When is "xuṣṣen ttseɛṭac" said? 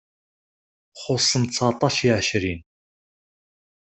1.01-1.97